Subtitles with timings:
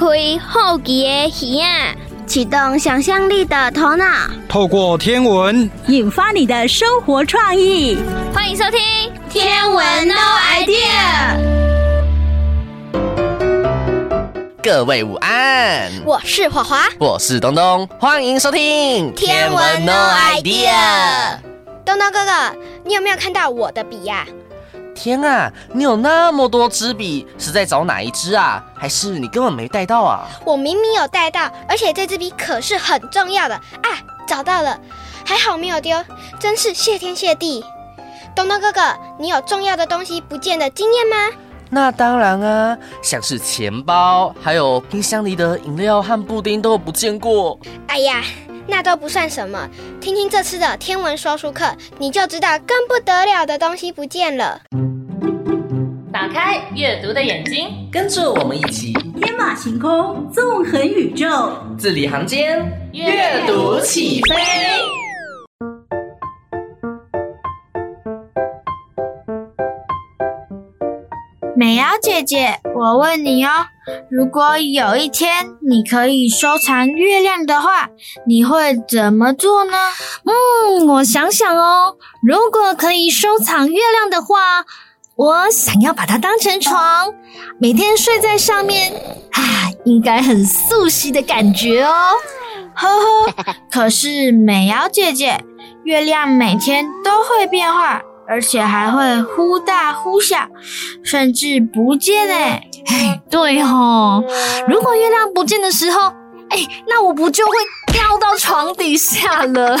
[0.00, 0.06] 开
[0.38, 1.94] 好奇的耳啊，
[2.26, 4.06] 启动想象力的头脑，
[4.48, 7.98] 透过天文引发你的生活创意。
[8.32, 8.80] 欢迎收听
[9.28, 10.14] 《天文 No
[10.54, 11.36] Idea》。
[14.62, 20.70] 各位午安，我是华华，我是东东，欢迎收听《天文 No Idea》。
[21.84, 22.56] 东东哥哥，
[22.86, 24.26] 你有没有看到我的笔呀？
[25.02, 28.62] 天啊，你有那么多支笔，是在找哪一支啊？
[28.74, 30.28] 还是你根本没带到啊？
[30.44, 33.88] 我明明有带到，而且这支笔可是很重要的啊！
[34.26, 34.78] 找到了，
[35.24, 35.96] 还好没有丢，
[36.38, 37.64] 真是谢天谢地。
[38.36, 41.16] 东东哥哥，你有重要的东西不见的经验吗？
[41.70, 47.58] 那当然啊，像是钱包，还有冰箱里的饮料和布丁都不见过。
[47.86, 48.22] 哎呀，
[48.66, 49.66] 那都不算什么，
[49.98, 54.60] 听听这次的天文说书课，你就知道更不得了的东西不见了。
[56.12, 58.92] 打开阅读的眼睛，跟着我们一起
[59.22, 64.34] 天马行空，纵横宇宙，字里行间阅读起飞。
[71.56, 73.66] 美瑶姐姐，我问你哦，
[74.10, 77.88] 如果有一天你可以收藏月亮的话，
[78.26, 79.72] 你会怎么做呢？
[80.24, 84.64] 嗯，我想想哦，如果可以收藏月亮的话。
[85.20, 87.12] 我想要把它当成床，
[87.58, 88.90] 每天睡在上面，
[89.32, 91.92] 啊，应该很素悉的感觉哦。
[92.74, 93.34] 呵呵，
[93.70, 95.44] 可是美瑶姐姐，
[95.84, 100.48] 月亮每天都会变化，而且还会忽大忽小，
[101.04, 102.70] 甚至不见诶。
[102.86, 104.24] 哎，对哦，
[104.66, 106.00] 如果月亮不见的时候，
[106.48, 107.52] 哎，那我不就会
[107.92, 109.76] 掉到床底下了？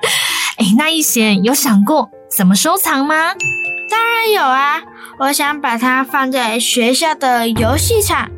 [0.56, 3.34] 哎，那一贤有想过怎么收藏吗？
[3.88, 4.82] 当然有啊！
[5.20, 8.30] 我想把它放在学校的游戏场，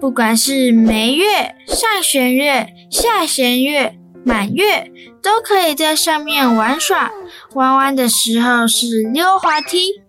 [0.00, 3.94] 不管是眉月、上弦月、下弦月、
[4.24, 4.90] 满月，
[5.22, 7.10] 都可以在上面玩耍。
[7.54, 10.02] 弯弯的时候是溜滑梯，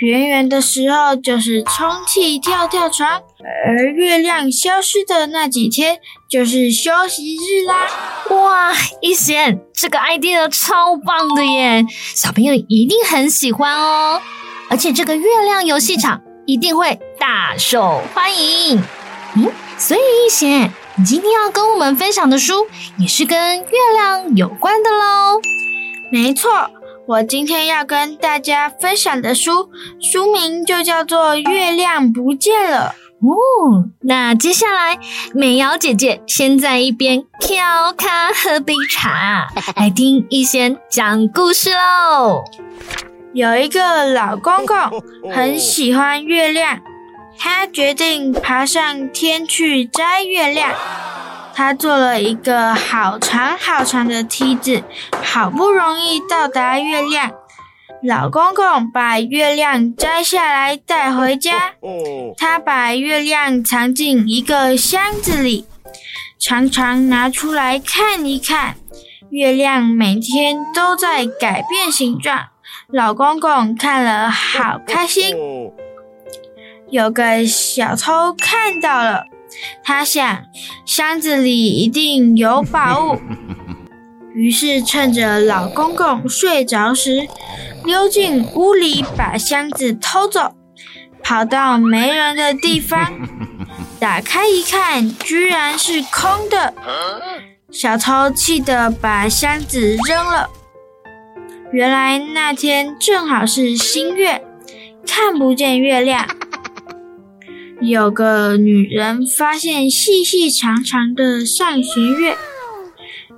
[0.00, 3.22] 圆圆的时候就是充气跳跳床。
[3.66, 5.98] 而月亮消失的那几天，
[6.28, 7.86] 就是休息日啦！
[8.30, 11.84] 哇，一贤，这个 idea 超棒的耶！
[12.14, 14.20] 小朋友一定很喜欢哦，
[14.70, 18.82] 而且这个月亮游戏场一定会大受欢迎。
[19.36, 22.66] 嗯，所以一贤，你今天要跟我们分享的书
[22.98, 25.40] 也是跟月亮有关的喽？
[26.10, 26.70] 没错，
[27.06, 29.68] 我今天要跟大家分享的书，
[30.00, 32.94] 书名就叫做《月亮不见了》。
[33.26, 34.98] 哦，那接下来
[35.34, 42.42] 美瑶姐姐先在一边挑咖喝杯茶，来听一贤讲故事喽。
[43.34, 44.76] 有一个老公公
[45.30, 46.80] 很喜欢月亮，
[47.38, 50.72] 他决定爬上天去摘月亮。
[51.54, 54.82] 他做了一个好长好长的梯子，
[55.22, 57.32] 好不容易到达月亮。
[58.02, 61.72] 老公公把月亮摘下来带回家，
[62.36, 65.66] 他把月亮藏进一个箱子里，
[66.38, 68.76] 常常拿出来看一看。
[69.30, 72.48] 月亮每天都在改变形状，
[72.88, 75.34] 老公公看了好开心。
[76.90, 79.24] 有个小偷看到了，
[79.82, 80.44] 他想
[80.84, 83.20] 箱子里一定有宝物，
[84.34, 87.28] 于是趁着老公公睡着时，
[87.84, 90.54] 溜进屋里，把箱子偷走，
[91.22, 93.12] 跑到没人的地方，
[94.00, 96.74] 打开一看，居然是空的。
[97.70, 100.48] 小偷气得把箱子扔了。
[101.72, 104.44] 原来那天正好是新月，
[105.04, 106.24] 看不见月亮。
[107.88, 112.36] 有个女人发现细细长长的上弦月，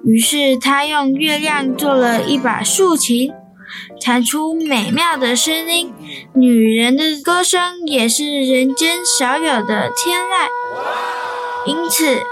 [0.04, 3.32] 于是她用月亮做了一把竖琴。
[4.00, 5.92] 弹出美妙的声音，
[6.34, 10.48] 女人的歌声也是人间少有的天籁。
[11.66, 12.22] 因此，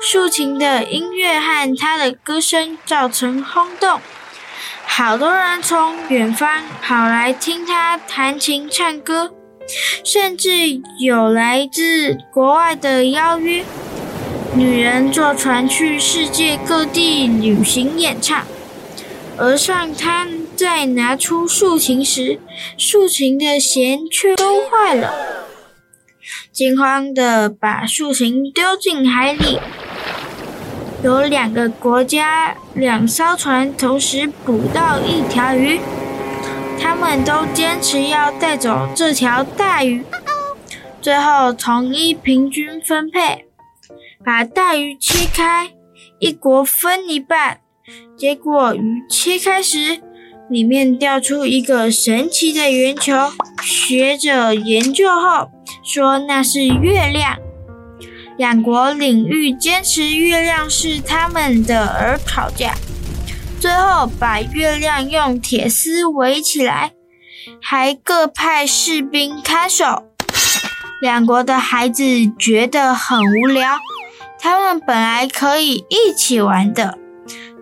[0.00, 4.00] 竖琴的音乐和她的歌声造成轰动，
[4.86, 9.32] 好多人从远方跑来听她弹琴唱歌，
[10.04, 10.50] 甚至
[10.98, 13.64] 有来自国外的邀约。
[14.54, 18.44] 女人坐船去世界各地旅行演唱，
[19.36, 20.40] 而上滩。
[20.56, 22.38] 在拿出竖琴时，
[22.76, 25.46] 竖琴的弦却都坏了，
[26.52, 29.58] 惊慌地把竖琴丢进海里。
[31.02, 35.80] 有两个国家两艘船同时捕到一条鱼，
[36.80, 40.02] 他们都坚持要带走这条大鱼，
[41.02, 43.46] 最后统一平均分配，
[44.24, 45.70] 把大鱼切开，
[46.18, 47.60] 一国分一半。
[48.16, 50.00] 结果鱼切开时，
[50.48, 53.12] 里面掉出一个神奇的圆球。
[53.62, 55.50] 学者研究后
[55.84, 57.38] 说那是月亮。
[58.36, 62.74] 两国领域坚持月亮是他们的而吵架，
[63.60, 66.92] 最后把月亮用铁丝围起来，
[67.60, 70.04] 还各派士兵看守。
[71.02, 72.02] 两国的孩子
[72.38, 73.76] 觉得很无聊，
[74.38, 76.96] 他们本来可以一起玩的。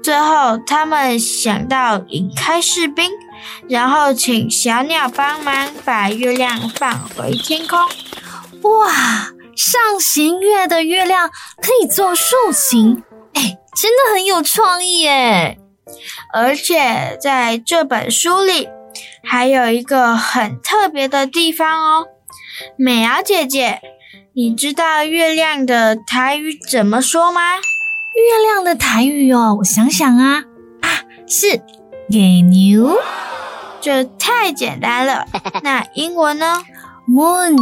[0.00, 3.10] 最后，他们想到引开士兵，
[3.68, 7.76] 然后请小鸟帮忙把月亮放回天空。
[8.70, 11.28] 哇，上弦月的月亮
[11.60, 13.02] 可以做竖琴，
[13.34, 15.58] 哎，真的很有创意耶！
[16.32, 18.69] 而且在这本书里，
[19.23, 22.06] 还有一个很特别的地方哦。
[22.76, 23.81] 美瑶姐姐，
[24.35, 27.56] 你知道月亮的台语怎么说吗？
[27.56, 30.43] 月亮的台语哦，我想想啊，
[30.81, 30.88] 啊，
[31.26, 31.61] 是
[32.08, 32.99] 月牛，
[33.81, 35.25] 这太简单了。
[35.62, 36.62] 那英文呢
[37.08, 37.56] ？Moon，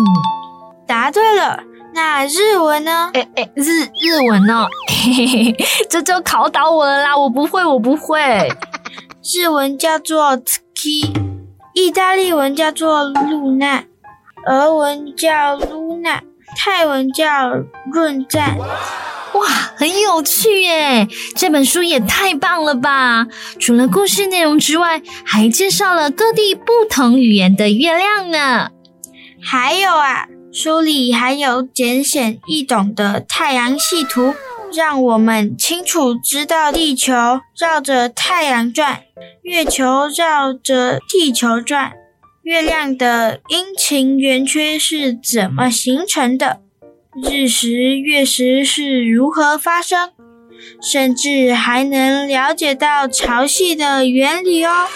[0.86, 1.62] 答对了。
[1.92, 3.10] 那日文呢？
[3.14, 4.66] 哎哎，日日文呢？
[5.06, 5.56] 嘿嘿嘿，
[5.88, 7.16] 这就考倒我了啦！
[7.16, 8.20] 我不会，我不会。
[9.22, 11.14] 日文叫做 tsuki，
[11.74, 13.84] 意大利文叫做露娜。
[14.48, 16.20] 俄文叫露娜，
[16.56, 17.24] 泰文叫
[17.92, 18.58] 润赞。
[18.58, 21.06] 哇，很有趣耶！
[21.36, 23.26] 这本书也太棒了吧！
[23.60, 28.70] 除了故事内容之外，还介绍了各地不同语言的月亮呢。
[29.40, 34.34] 还有啊，书里还有简显易懂的太阳系图，
[34.72, 37.12] 让我们清楚知道地球
[37.58, 39.00] 绕着太阳转，
[39.42, 41.92] 月球绕着地球转。
[42.42, 46.60] 月亮的阴晴圆缺是怎么形成的？
[47.28, 50.10] 日食、月食是如何发生？
[50.82, 54.86] 甚至还能了解到潮汐的原理哦。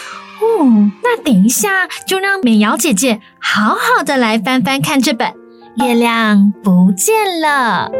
[0.41, 5.29] 哦，那等一下就让美瑶姐姐好好的来翻翻看这本
[5.87, 7.91] 《月亮不见了》。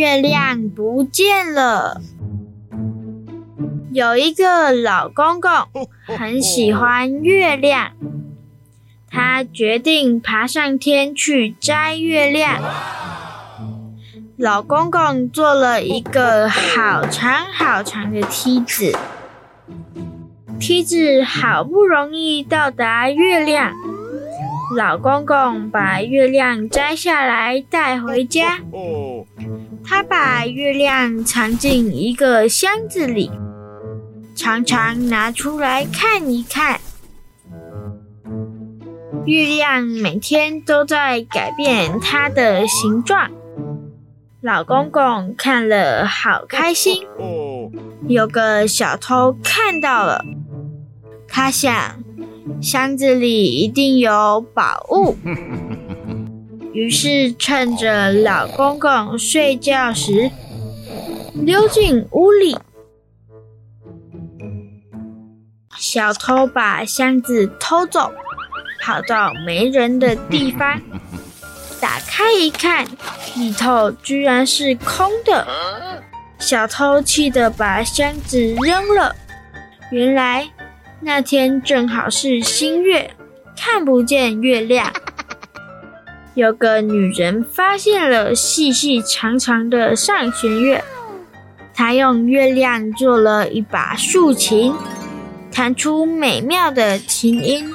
[0.00, 2.00] 月亮不见了。
[3.92, 5.50] 有一个老公公
[6.06, 7.92] 很喜欢月亮，
[9.10, 12.62] 他决定爬上天去摘月亮。
[14.38, 18.96] 老公公做了一个好长好长的梯子，
[20.58, 23.74] 梯子好不容易到达月亮。
[24.78, 28.60] 老公公把月亮摘下来带回家。
[29.84, 33.30] 他把月亮藏进一个箱子里，
[34.36, 36.80] 常常拿出来看一看。
[39.26, 43.30] 月亮每天都在改变它的形状，
[44.40, 47.06] 老公公看了好开心。
[48.08, 50.24] 有个小偷看到了，
[51.28, 52.02] 他想，
[52.62, 55.16] 箱子里一定有宝物。
[56.72, 60.30] 于是，趁着老公公睡觉时，
[61.34, 62.56] 溜进屋里。
[65.76, 68.12] 小偷把箱子偷走，
[68.82, 70.80] 跑到没人的地方，
[71.80, 72.86] 打开一看，
[73.34, 75.46] 里头居然是空的。
[76.38, 79.16] 小偷气得把箱子扔了。
[79.90, 80.48] 原来
[81.00, 83.10] 那天正好是新月，
[83.56, 84.92] 看不见月亮。
[86.34, 90.84] 有个女人发现了细细长长的上弦月，
[91.74, 94.72] 她用月亮做了一把竖琴，
[95.50, 97.74] 弹出美妙的琴音。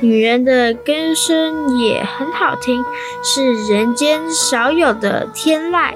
[0.00, 2.84] 女人的歌声也很好听，
[3.22, 5.94] 是人间少有的天籁。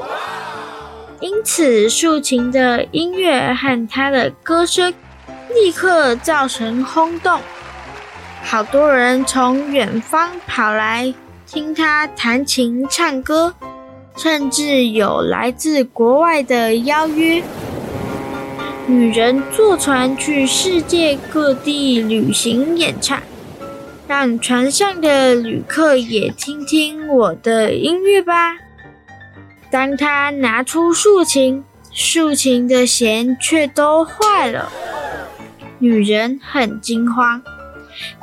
[1.18, 4.94] 因此，竖琴的音乐和她的歌声
[5.52, 7.40] 立刻造成轰动。
[8.42, 11.14] 好多人从远方跑来
[11.46, 13.54] 听他弹琴唱歌，
[14.16, 17.42] 甚至有来自国外的邀约。
[18.86, 23.22] 女人坐船去世界各地旅行演唱，
[24.08, 28.56] 让船上的旅客也听听我的音乐吧。
[29.70, 34.68] 当他拿出竖琴，竖琴的弦却都坏了，
[35.78, 37.40] 女人很惊慌。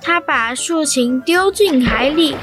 [0.02, 2.36] 他把竖琴丢进海里，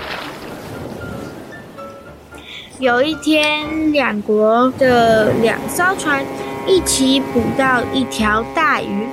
[2.79, 6.25] 有一天，两国的两艘船
[6.67, 9.07] 一起捕到一条大鱼，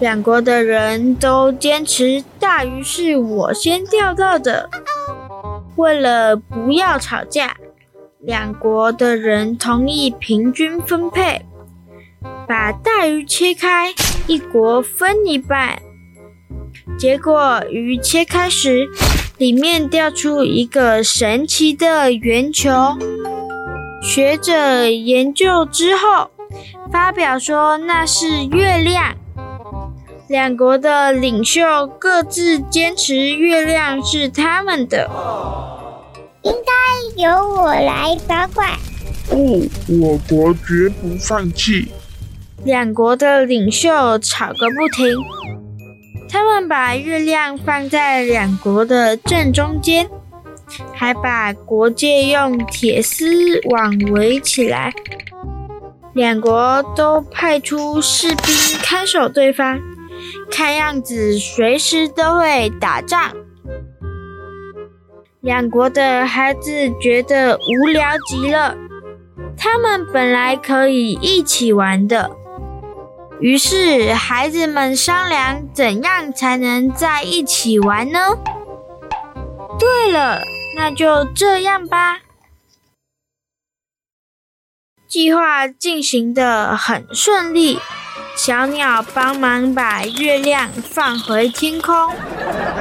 [0.00, 4.68] 两国的人都坚持大鱼是我先钓到的。
[5.76, 7.56] 为了不要吵架，
[8.20, 11.44] 两国的人同意平均分配，
[12.46, 13.92] 把大鱼切开，
[14.26, 15.78] 一国分一半。
[16.96, 18.88] 结果鱼切开时，
[19.36, 22.70] 里面掉出一个神奇的圆球。
[24.02, 26.30] 学者研究之后，
[26.92, 29.14] 发表说那是月亮。
[30.28, 35.10] 两国的领袖各自坚持月亮是他们的。
[36.42, 38.70] 应该由我来保管。
[39.28, 39.66] 不，
[40.00, 41.88] 我国绝不放弃。
[42.64, 45.14] 两国的领袖吵个不停。
[46.34, 50.10] 他们把月亮放在两国的正中间，
[50.92, 53.24] 还把国界用铁丝
[53.70, 54.92] 网围起来。
[56.12, 58.46] 两国都派出士兵
[58.82, 59.80] 看守对方，
[60.50, 63.32] 看样子随时都会打仗。
[65.40, 68.76] 两国的孩子觉得无聊极了，
[69.56, 72.32] 他们本来可以一起玩的。
[73.40, 78.38] 于是，孩子们商量怎样才能在一起玩呢？
[79.78, 80.42] 对了，
[80.76, 82.20] 那就这样吧。
[85.06, 87.78] 计划进行得很顺利，
[88.36, 92.12] 小鸟帮忙把月亮放回天空，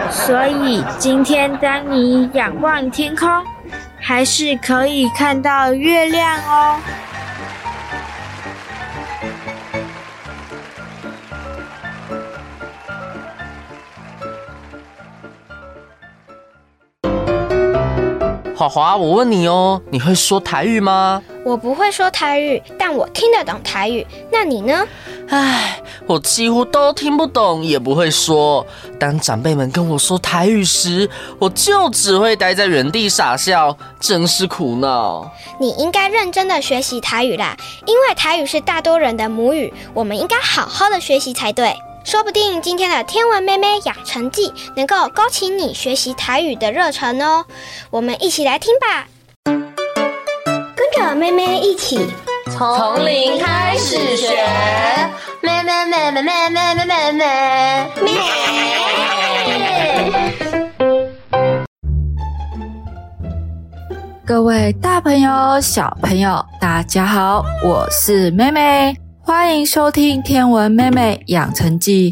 [0.09, 3.27] 所以今天当你仰望天空，
[3.99, 6.79] 还是可以看到月亮哦。
[18.63, 21.21] 华华，我问你哦，你会说台语吗？
[21.43, 24.05] 我不会说台语，但我听得懂台语。
[24.31, 24.87] 那你呢？
[25.27, 28.65] 唉，我几乎都听不懂，也不会说。
[28.97, 35.29] 当长辈们跟我说台语时，我就只会待在原地傻笑，真是苦恼。
[35.59, 41.75] 你应该认真的学习台语啦，因为台语是大多人的母语，我们应该好好的学习才对。
[42.03, 47.45] 说不定今天的天文妹妹养成记能够勾起你学习台语的热忱哦，
[47.89, 49.07] 我们一起来听吧，
[49.45, 52.05] 跟着妹妹一起
[52.51, 54.35] 从零开始学，
[55.41, 58.11] 妹妹妹妹妹妹妹妹妹妹。
[64.25, 68.93] 各位大朋友、小朋友，大家好，我是妹妹。
[69.25, 72.11] 欢迎收听《天文妹妹养成记》。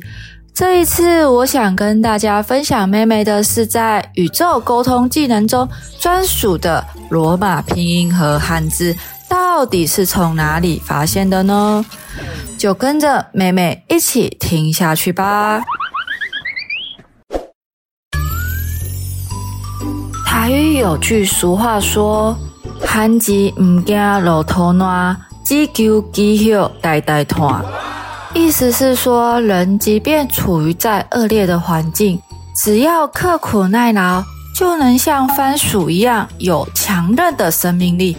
[0.53, 5.67] 这一次，我想跟大家分享妹妹的是在宇宙沟通技能中
[5.99, 8.95] 专属的罗马拼音和汉字，
[9.27, 11.85] 到底是从哪里发现的呢？
[12.57, 15.61] 就跟着妹妹一起听下去吧。
[20.25, 22.37] 台语有句俗话说
[22.87, 25.17] ：“汉字唔惊落土烂。”
[25.51, 27.61] 积久积朽，代代传。
[28.33, 32.17] 意思是说，人即便处于在恶劣的环境，
[32.55, 34.23] 只要刻苦耐劳，
[34.55, 38.15] 就能像番薯一样有强韧的生命力。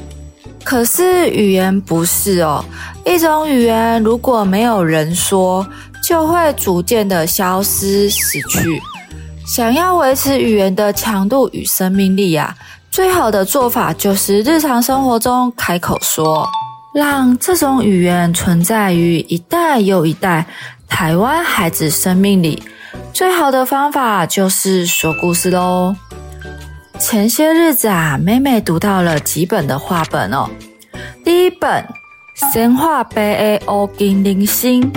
[0.62, 2.62] 可是语言不是哦，
[3.06, 5.66] 一种语言如果没有人说，
[6.06, 8.78] 就会逐渐的消失死去。
[9.46, 12.54] 想要维持语言的强度与生命力啊，
[12.90, 16.46] 最好的做法就是日常生活中开口说。
[16.92, 20.44] 让这种语言存在于一代又一代
[20.86, 22.62] 台湾孩子生命里，
[23.14, 25.96] 最好的方法就是说故事喽。
[26.98, 30.48] 前些日子啊，妹妹读到了几本的画本哦。
[31.24, 31.82] 第一本
[32.52, 34.92] 《神话贝的乌金铃星》，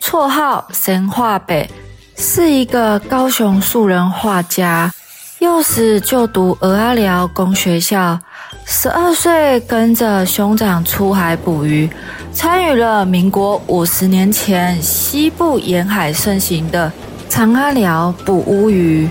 [0.00, 1.68] 绰号“神话贝”，
[2.16, 4.92] 是一个高雄素人画家，
[5.40, 8.20] 幼时就读蚵仔寮公学校。
[8.64, 11.90] 十二岁跟着兄长出海捕鱼，
[12.32, 16.90] 参与了民国五十年前西部沿海盛行的
[17.28, 19.08] 长阿寮捕乌鱼。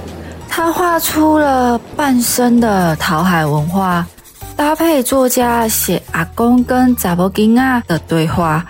[0.48, 4.06] 他画出了半生的讨海文化，
[4.56, 8.66] 搭配作家写阿公跟查某囡仔的对话，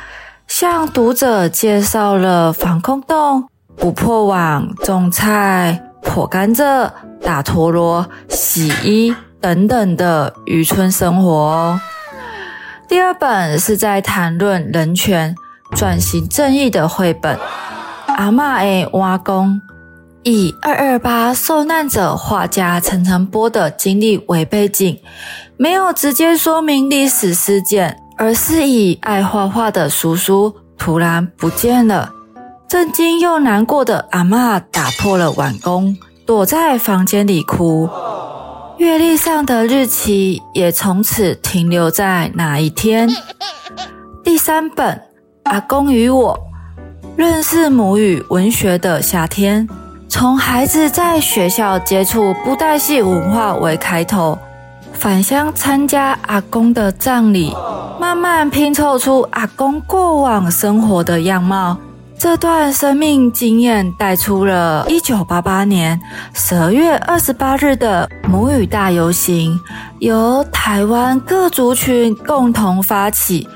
[0.48, 3.48] 向读者介绍了防空洞、
[3.78, 6.90] 捕破网、种菜、破甘蔗、
[7.24, 9.16] 打陀螺、洗衣。
[9.42, 11.82] 等等的渔村生活哦。
[12.88, 15.36] 第二本是在谈论人权、
[15.76, 17.38] 转型正义的绘本
[18.08, 19.48] 《阿嬷的碗公》，
[20.24, 25.00] 以二二八受难者画家陈澄波的经历为背景，
[25.56, 32.12] 没有直接说明历史事件，而是以爱画画的叔叔突然不见了，
[32.68, 37.88] 震惊又难过的阿嬷打破了碗公，躲在房间里哭。
[38.80, 43.10] 月历上的日期也从此停留在那一天。
[44.24, 44.96] 第三本
[45.44, 46.34] 《阿公与我》，
[47.18, 49.68] 认识母语文学的夏天。
[50.08, 54.40] 从孩子在学校接触布袋戏文化为开头，
[54.94, 57.54] 返乡参加阿公的葬礼，
[58.00, 61.76] 慢慢拼凑出阿公过往生活的样貌。
[62.20, 65.98] 这段生命经验带出了一九八八年
[66.34, 69.58] 十二月二十八日的母语大游行，
[70.00, 73.48] 由台湾各族群共同发起。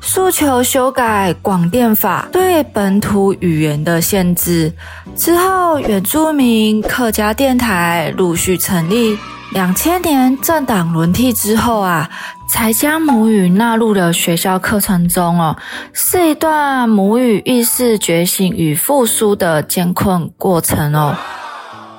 [0.00, 4.72] 诉求修改广电法，对本土语言的限制。
[5.16, 9.18] 之后，原住民客家电台陆续成立。
[9.52, 12.08] 两千年政党轮替之后啊，
[12.52, 15.56] 才将母语纳入了学校课程中哦，
[15.94, 21.16] 是一段母语意识觉醒与复苏的艰困过程哦。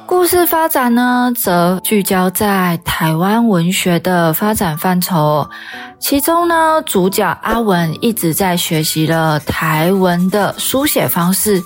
[0.05, 5.50] 故事发展呢，则聚焦在台湾文学的发展范畴。
[5.98, 11.63] 其中呢，主角阿文一直在学习了台文的书写方式，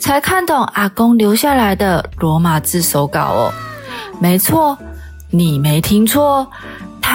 [0.00, 3.52] 才看懂阿公留下来的罗马字手稿哦。
[4.20, 4.76] 没错，
[5.30, 6.50] 你没听错，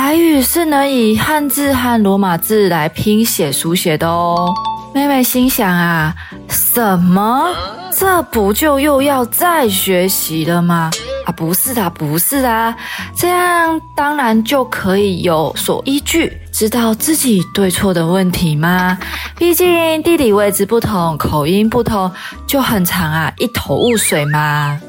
[0.04, 4.52] 台语是能以汉字和罗马字来拼写书写的哦。
[4.96, 6.12] 妹妹心想啊，
[6.50, 7.54] 什么？
[7.94, 10.90] 这不就又要再学习了吗？
[11.28, 12.76] 啊，不是的，不是的，
[13.16, 18.98] 这样当然就可以有所依据，知道自己对错的问题吗？
[19.38, 22.12] 毕竟地理位置不同，口音不同，
[22.48, 24.82] 就很常啊，一头雾水嘛。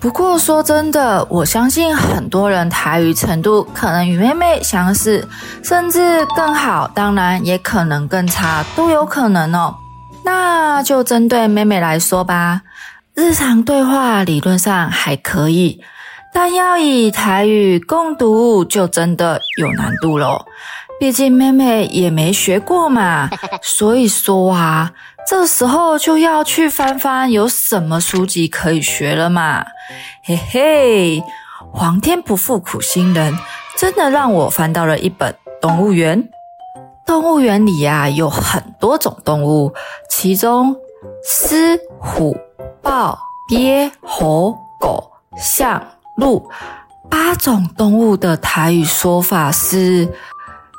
[0.00, 5.28] 不过说真的，我相信很多人台语程度可能与妹妹相似，
[5.62, 9.76] 甚至更好，当然也可能更差，都有可能哦。
[10.24, 12.62] 那就针对妹妹来说吧，
[13.14, 15.82] 日常对话理论上还可以，
[16.32, 20.46] 但要以台语共读就真的有难度喽。
[20.98, 23.28] 毕竟妹妹也没学过嘛，
[23.60, 24.90] 所以说啊。
[25.30, 29.64] 这时候就要去翻翻有什么书籍可以学了嘛，
[30.24, 31.22] 嘿嘿，
[31.72, 33.38] 皇天不负苦心人，
[33.78, 36.28] 真的让我翻到了一本动物园。
[37.06, 39.72] 动物园里呀、有很多种动物，
[40.08, 40.74] 其中
[41.24, 42.36] 狮、虎、
[42.82, 43.16] 豹、
[43.48, 45.80] 鳖、猴、狗、象、
[46.16, 46.50] 鹿
[47.08, 50.12] 八种动物的台语说法是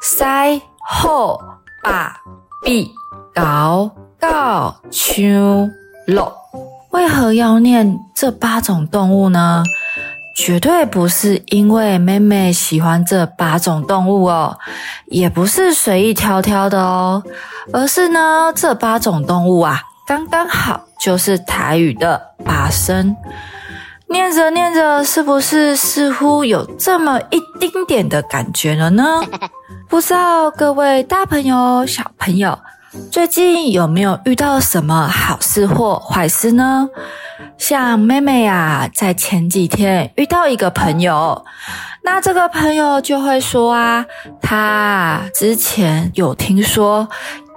[0.01, 1.39] 塞、后、
[1.81, 2.17] 把、
[2.65, 2.91] 臂、
[3.33, 3.89] 高。
[4.21, 5.67] 告秋
[6.05, 6.31] 落，
[6.91, 9.63] 为何要念这八种动物呢？
[10.37, 14.57] 绝对不是因为妹妹喜欢这八种动物哦，
[15.07, 17.23] 也不是随意挑挑的哦，
[17.73, 23.15] 而是呢，这八种动物啊，刚刚好就是台语的八声。
[24.07, 29.21] 念着念着，是不是似乎有这么一丁点的感觉了呢？
[29.89, 32.59] 不知道各位大朋友、小朋友。
[33.09, 36.89] 最近有没有遇到什么好事或坏事呢？
[37.57, 41.45] 像妹妹啊，在前几天遇到一个朋友，
[42.03, 44.05] 那这个朋友就会说啊，
[44.41, 47.07] 他之前有听说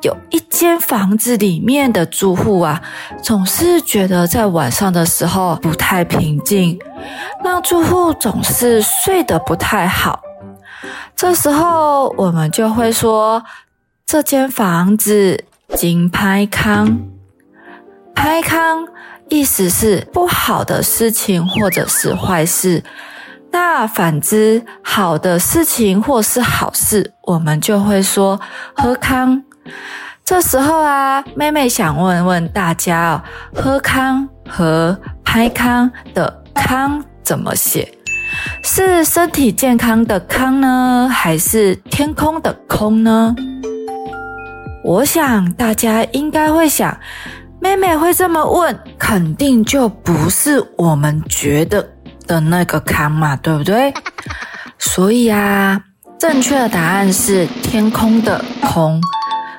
[0.03, 2.81] 有一间房子里面的住户啊，
[3.21, 6.79] 总是觉得在晚上的时候不太平静，
[7.43, 10.21] 让住户总是睡得不太好。
[11.17, 13.43] 这时候我们就会说。
[14.07, 17.01] 这间房子真歹康，
[18.15, 18.87] 拍康
[19.29, 22.85] 意思是不好的事情或者是坏事。
[23.51, 28.39] 那反之，好的事情或是好事，我们就会说
[28.75, 29.43] 喝康。
[30.23, 33.23] 这时候啊，妹妹想问问大家哦，
[33.55, 37.91] 喝康和拍康的康怎么写？
[38.63, 43.35] 是身体健康的康呢，还是天空的空呢？
[44.85, 46.95] 我想大家应该会想，
[47.59, 51.89] 妹妹会这么问，肯定就不是我们觉得
[52.27, 53.93] 的那个康嘛，对不对？
[54.79, 55.81] 所以啊，
[56.19, 59.01] 正确的答案是天空的空，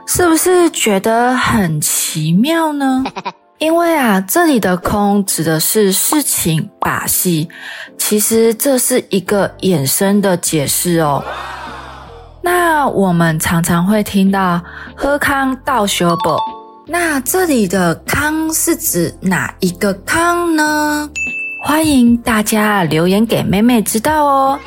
[0.05, 3.03] 是不是觉得很奇妙呢？
[3.57, 7.49] 因为啊，这里的空指的是事情、把戏，
[7.97, 11.23] 其实这是一个衍生的解释哦。
[12.45, 14.61] 那我们常常会听到
[14.95, 16.37] “喝康逗相报”，
[16.85, 21.09] 那这里的“康”是指哪一个康呢？
[21.63, 24.59] 欢迎大家留言给妹妹知道哦。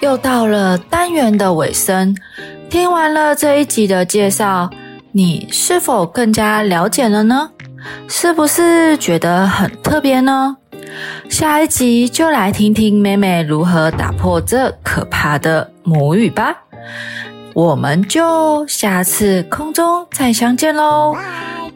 [0.00, 2.16] 又到了单元的尾声，
[2.70, 4.70] 听完了这一集的介绍，
[5.12, 7.50] 你是否更加了解了呢？
[8.08, 10.56] 是不是觉得很特别呢？
[11.28, 16.54] 下一集就来听听妹妹如何打破这可怕的母语吧。
[17.54, 21.16] 我们就下次空中再相见喽，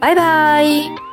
[0.00, 1.07] 拜拜。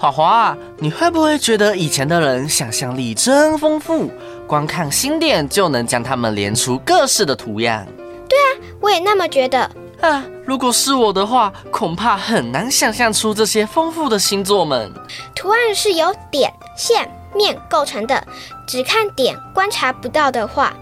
[0.00, 4.08] 华华，你会不会觉得以前的人想象力真丰富？
[4.46, 7.84] 光看星点就能将它们连出各式的图样。
[8.28, 8.46] 对啊，
[8.80, 9.68] 我也那么觉得。
[10.00, 14.88] 啊，如果是我的话，恐怕很难想象出这些丰富的星座们。
[15.34, 18.24] 图案是由点、线、面构成的，
[18.68, 20.72] 只看点观察不到的话，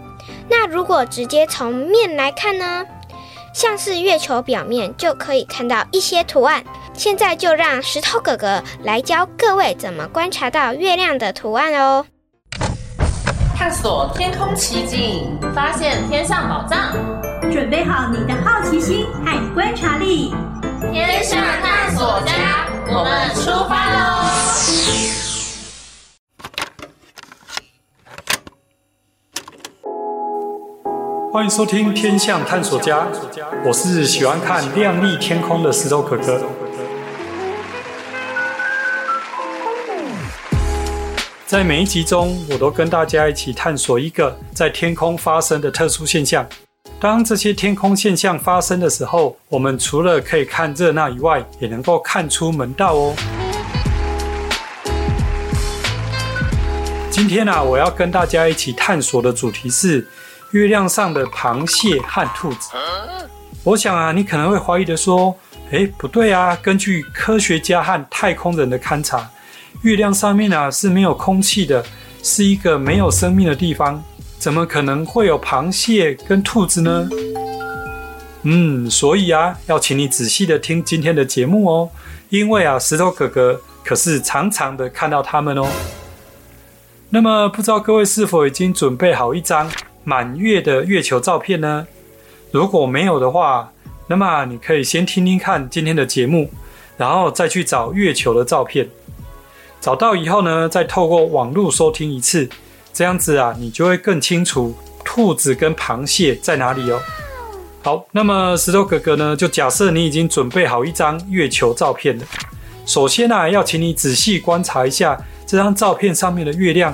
[0.47, 2.85] 那如果直接从面来看呢？
[3.51, 6.63] 像是月球表面就可以看到一些图案。
[6.97, 12.03] 现在就让石头哥哥来教各位怎么观察到月亮的图案哦。
[13.55, 16.97] 探索天空奇景，发现天上宝藏。
[17.51, 20.33] 准备好你的好奇心和观察力，
[20.91, 24.23] 天上探索家，我们出发喽！
[31.31, 33.01] 欢迎收听《天象探索家》，
[33.63, 36.41] 我是喜欢看亮丽天空的石头哥哥。
[41.47, 46.45] 在每一集中，我都跟大家一起探索一个在天空发生的特殊现象。
[46.99, 53.15] 当这些天空现象发生的时候，我们除了可以看热闹以外，也能够看出门道哦。
[57.09, 60.05] 今天啊，我要跟大家一起探索的主题是
[60.51, 62.71] 月亮上的螃蟹和兔子。
[63.63, 65.33] 我想啊，你可能会怀疑的说
[65.71, 66.57] ：“诶，不对啊！
[66.61, 69.25] 根据科学家和太空人的勘察。”
[69.83, 71.83] 月亮上面啊是没有空气的，
[72.23, 74.03] 是一个没有生命的地方，
[74.37, 77.09] 怎么可能会有螃蟹跟兔子呢？
[78.43, 81.89] 嗯，所以啊，要请你仔细的听今天的节目哦，
[82.29, 85.67] 因为啊，石头哥哥可是常常的看到他们哦。
[87.09, 89.69] 那么，不知道各位是否已经准备好一张
[90.03, 91.87] 满月的月球照片呢？
[92.51, 93.71] 如果没有的话，
[94.07, 96.49] 那么你可以先听听看今天的节目，
[96.97, 98.87] 然后再去找月球的照片。
[99.87, 102.49] 找到以后呢，再透过网络收听一次，
[102.91, 106.99] 这样子啊，你就会更清楚兔子跟螃蟹在哪里哦。
[107.81, 112.25] 好，那么石头哥哥呢，就假设你已经准备好一张月球照片了。
[112.85, 116.93] 首先啊，要请你仔细观察一下这张照片上面的月亮，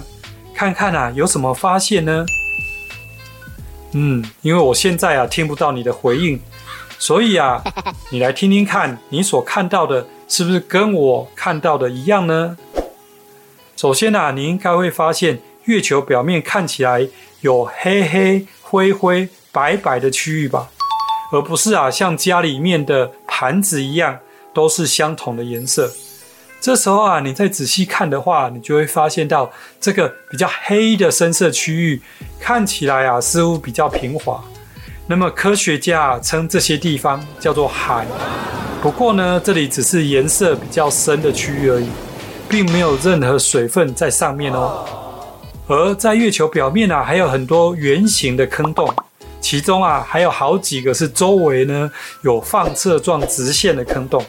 [0.53, 2.23] 看看啊有什么发现呢？
[3.93, 6.39] 嗯，因为我现在啊听不到你的回应，
[6.99, 7.59] 所以啊，
[8.13, 12.55] 你来听听看，你所看到的是不是跟我看到的一样呢？
[13.83, 17.05] 首先啊，你应该会发现月球表面看起来
[17.41, 20.69] 有黑黑、灰灰、白白的区域吧，
[21.33, 24.17] 而不是啊像家里面的盘子一样
[24.53, 25.91] 都是相同的颜色。
[26.61, 32.01] 这时候啊，你再仔细看的话，你就会发现到这个比较黑的深色区域
[32.39, 34.41] 看起来啊似乎比较平滑。
[35.07, 38.07] 那么科学家啊称这些地方叫做海。
[38.81, 41.89] 不过呢，这里只是颜色比较深的区域而已。
[42.53, 44.85] 并没有任何水分在上面哦，
[45.65, 48.87] 而在月球表面啊，还有很多圆形的坑洞，
[49.41, 54.23] 其中啊还有好几个是周围呢有放射状直线的坑洞。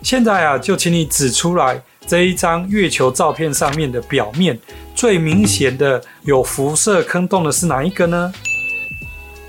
[0.00, 4.56] 现在啊，就请你指出来这一张月球照片上面的表面
[4.94, 8.32] 最明显的有辐射坑洞的是哪一个呢？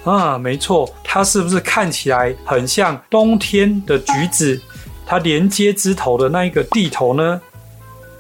[0.05, 4.59] 啊，没错，它是不是看起来很像冬天的橘子？
[5.05, 7.39] 它连接枝头的那一个蒂头呢？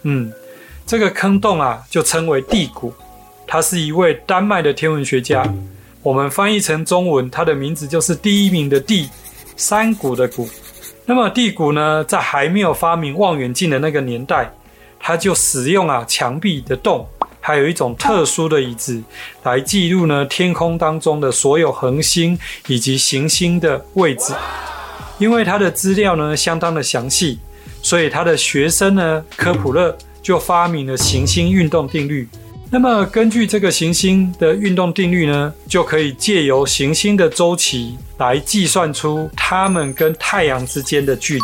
[0.07, 0.31] 嗯，
[0.85, 2.93] 这个坑洞啊，就称为地谷。
[3.47, 5.43] 他是一位丹麦的天文学家。
[6.03, 9.09] 我们翻译成中文，他的名字就是第一名的地，
[9.57, 10.47] 山谷的谷。
[11.07, 14.51] 那么地谷呢，在还没有发明望远镜的那个年代，
[14.99, 17.07] 他就使用啊墙壁的洞，
[17.41, 19.01] 还有一种特殊的椅子，
[19.41, 22.37] 来记录呢天空当中的所有恒星
[22.67, 24.33] 以及行星的位置。
[25.17, 27.39] 因为他的资料呢相当的详细。
[27.85, 32.27] 所以他的学生呢，科普勒就发明了行星运动定律。
[32.71, 41.43] 那么根据这个行星的运动定律呢，就可以借由行星的周期来计算出它们跟太阳之间的距离。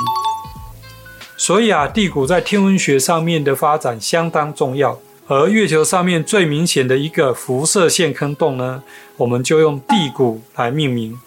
[1.38, 5.00] 所以啊，地谷在天文学上面的发展相当重要。
[5.28, 8.82] 而月球上面最明显的一个辐射线坑洞呢，
[9.18, 11.20] 我们就用地谷来命名。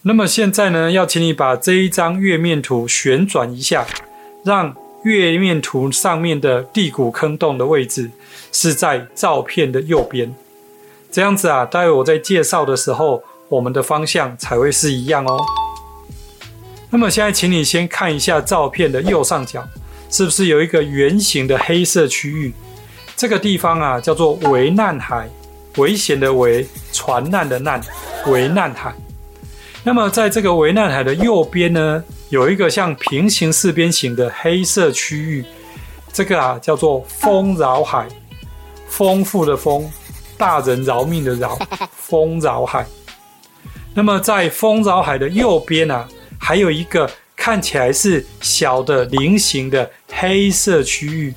[0.00, 3.86] 那么现在呢，要请你把这一张月面图旋转一下，
[4.44, 4.74] 让
[5.04, 8.10] 月面图上面的地谷坑洞的位置
[8.52, 10.34] 是在照片的右边。
[11.10, 15.38] 这样子啊，待会我在介绍的时候，我们的方向才会是一样哦。
[16.90, 19.66] 那么现在，请你先看一下照片的右上角，
[20.10, 22.52] 是不是有一个圆形的黑色区域？
[23.16, 25.28] 这个地方啊，叫做危难海，
[25.76, 27.80] 危险的危，船难的难，
[28.26, 28.94] 危难海。
[29.84, 35.44] 那么在这个危难海的右边呢，有一个像平行四边形的黑色区域，
[36.14, 38.08] 这个啊叫做丰饶海，
[38.88, 39.86] 丰富的丰，
[40.38, 41.58] 大人饶命的饶，
[41.94, 42.86] 丰饶海。
[43.92, 51.34] 那么在丰饶海的右边啊，还有一个看起来是小的菱形的黑色区域。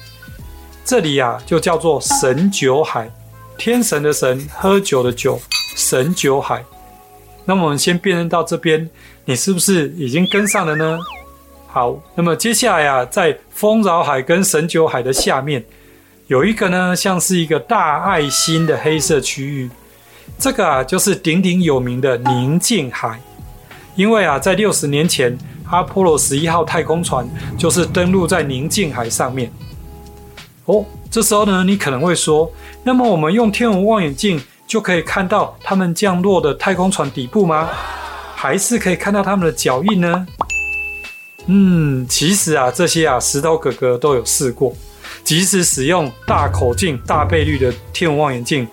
[0.86, 3.12] 这里呀、啊，就叫做神酒海，
[3.58, 5.38] 天神的神，喝酒的酒，
[5.76, 6.64] 神酒海。
[7.44, 8.90] 那么我们先辨认到这边，
[9.26, 11.00] 你是不是已经跟上了呢？
[11.68, 15.66] 好，那么接下来啊，在丰饶海跟神九海的下面，
[16.28, 19.70] 有一个呢，像是一个大爱心的黑色区域，
[20.38, 23.20] 这个啊，就是鼎鼎有名的宁静海。
[23.96, 25.36] 因为啊，在六十年前，
[25.72, 29.52] 阿波罗十一号太空船就是登陆在宁静海上面。
[30.66, 32.52] 哦，这时候呢，你可能会说，
[32.84, 37.70] 那么我们用天文望远镜就可以看到他们降落的太空船底部吗？
[38.46, 40.28] 还是可以看到他们的脚印呢？
[41.48, 44.72] 嗯，其实啊，这些啊，石头哥哥都有试过，
[45.24, 48.68] 即使使用大口径、大倍率的天文望远镜，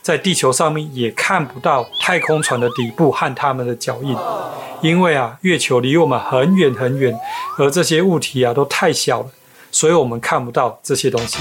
[0.00, 4.16] 在地球上面也看不到太空船的底部和他们的脚印，
[4.80, 7.14] 因为啊，月球离我们很远很远，
[7.58, 9.26] 而这些物体啊，都太小了。
[9.70, 11.36] 所以我们看不到这些东西。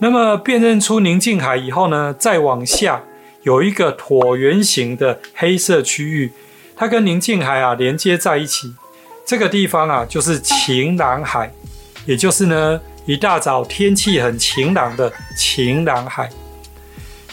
[0.00, 3.04] 那么辨认出宁静海以后呢，再往下
[3.44, 6.32] 有一个椭圆形的黑色区域，
[6.76, 8.74] 它跟宁静海啊连接在一起。
[9.26, 11.52] 这个地方啊就是晴朗海，
[12.04, 16.28] 也就是呢一大早天气很晴朗的晴朗海。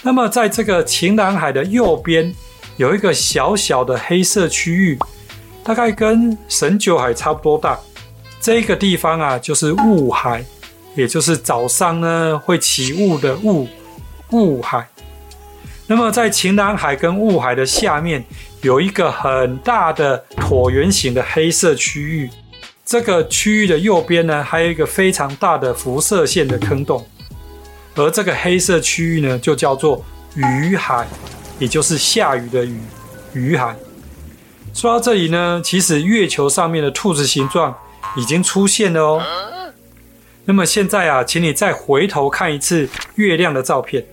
[0.02, 2.34] 那么在这个晴朗海的右边
[2.78, 4.98] 有一个小小的黑色区域，
[5.64, 7.78] 大概跟神九海差不多大。
[8.40, 10.44] 这个地方啊，就是雾海，
[10.96, 13.68] 也就是早上呢会起雾的雾，
[14.32, 14.88] 雾海。
[15.86, 18.24] 那么在晴朗海跟雾海的下面，
[18.62, 22.30] 有一个很大的椭圆形的黑色区域。
[22.86, 27.06] 这个区域的右边呢，还有一个非常大的辐射线的坑洞。
[27.96, 30.04] 而这个黑色区域呢，就叫做
[30.36, 31.08] 雨海，
[31.60, 32.80] 也就是下雨的雨，
[33.34, 33.76] 雨海。
[34.74, 37.76] 说到这里呢，其实月球上面的兔子形状。
[38.18, 39.24] 已经出现了哦。
[40.44, 44.06] 那么现在啊，请你再回头看一次月亮的照片。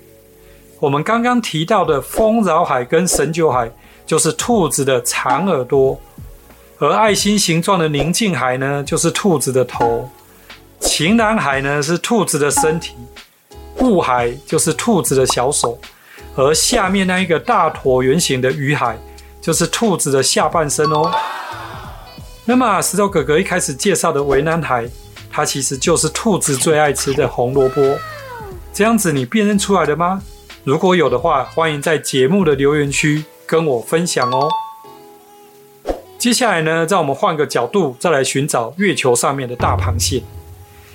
[0.79, 3.69] 我们刚刚提到的丰饶海跟神酒海，
[4.09, 5.95] 就是兔子的长耳朵；
[6.79, 10.09] 而爱心形状的宁静海呢，就是兔子的头；
[10.81, 12.95] 晴朗海呢，是兔子的身体；
[13.81, 15.79] 雾海就是兔子的小手；
[16.37, 18.99] 而下面那一个大椭圆形的雨海，
[19.43, 21.13] 就是兔子的下半身哦。
[22.47, 24.89] 那么石头哥哥一开始介绍的维南海，
[25.31, 27.99] 它其实就是兔子最爱吃的红萝卜。
[28.73, 30.23] 这样子你辨认出来了吗？
[30.65, 34.51] 如果有的话，欢迎在节目的留言区跟我分享哦。
[36.19, 40.23] 接下来呢，让我们换个角度，再来寻找月球上面的大螃蟹。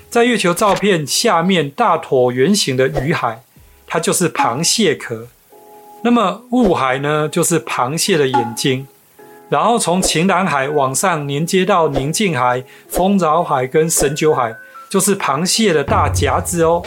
[0.10, 3.42] 在月球照片下面大椭圆形的雨海，
[3.88, 5.28] 它就是螃蟹壳。
[6.04, 8.88] 那么雾海呢，就是螃蟹的眼睛。
[9.50, 14.54] 然后从晴朗海往上连接到宁静海、丰饶海跟神酒海，
[14.90, 16.84] 就是螃蟹的大夹子哦。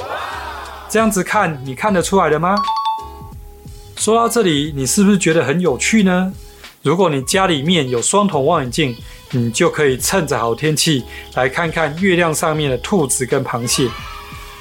[0.89, 2.57] 这样子看，你看得出来了吗？
[3.97, 6.33] 说到这里，你是不是觉得很有趣呢？
[6.83, 8.95] 如果你家里面有双筒望远镜，
[9.33, 11.03] 你就可以趁着好天气
[11.35, 13.89] 来看看月亮上面的兔子跟螃蟹。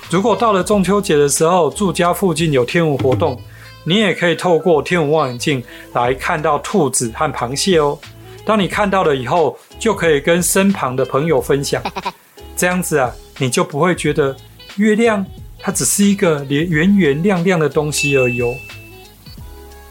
[0.09, 3.39] 如果到了中秋节的时候，住家附近有天文活动。
[3.87, 7.95] 你也可以透过天文望远镜来看到兔子和螃蟹哦。
[8.43, 11.83] 当你看到了以后，就可以跟身旁的朋友分享。
[12.57, 14.35] 这样子啊，你就不会觉得
[14.77, 15.23] 月亮
[15.59, 18.55] 它只是一个圆圆亮亮的东西而已哦。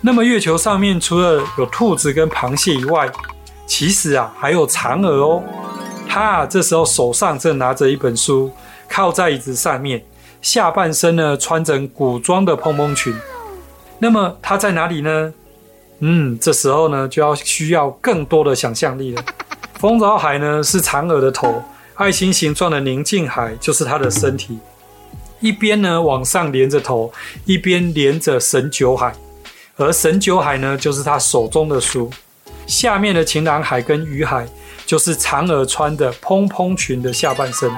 [0.07, 3.11] 那么月球上面除了有兔子跟螃蟹以外，
[3.67, 5.43] 其实啊还有嫦娥哦。
[6.07, 8.53] 它啊这时候手上正拿着一本书，
[8.87, 10.05] 靠在椅子上面，
[10.43, 13.15] 下半身呢穿着古装的蓬蓬裙。
[13.99, 15.33] 那么它在哪里呢？
[16.01, 19.25] 嗯，这时候呢就要需要更多的想象力了。
[19.77, 21.63] 丰饶海呢是嫦娥的头，
[21.95, 24.59] 爱心形状的宁静海就是它的身体。
[25.41, 27.11] 一边呢往上连着头，
[27.47, 29.15] 一边连着神九海，
[29.77, 32.11] 而神九海呢就是他手中的书，
[32.67, 34.47] 下面的情郎海跟鱼海
[34.87, 37.71] 就是嫦娥穿的蓬蓬裙的下半身。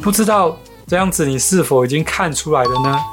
[0.00, 3.04] 不知道这样子你是否已经看出来了呢？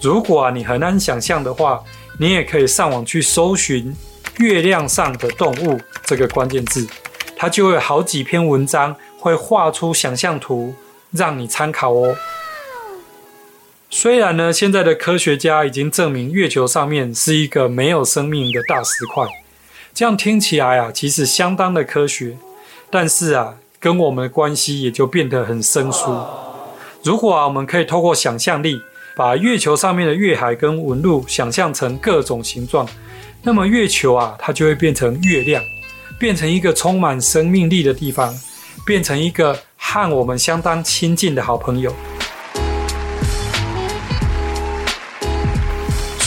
[0.00, 1.80] 如果啊你很难想象的话，
[2.18, 3.94] 你也可以上网去搜寻
[4.38, 6.88] “月亮上的动物”这个关键字，
[7.36, 10.74] 它就会有好几篇文章会画出想象图。
[11.12, 12.14] 让你参考哦。
[13.92, 19.26] 虽然呢，现在的科学家已经证明月球上面是一个没有生命的大石块，
[19.92, 22.36] 这样听起来啊，其实相当的科学。
[22.88, 26.16] 但是啊，跟我们的关系也就变得很生疏。
[27.02, 28.80] 如果啊，我们可以透过想象力，
[29.16, 32.88] 把月球上面的月海跟纹路想象成各种形状，
[33.42, 35.60] 那么月球啊，它就会变成月亮，
[36.16, 38.32] 变成一个充满生命力的地方，
[38.86, 39.58] 变成一个。
[39.82, 41.92] 和我们相当亲近的好朋友，